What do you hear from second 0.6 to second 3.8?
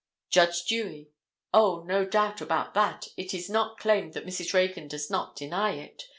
Dewey; "O, no doubt about that. It is not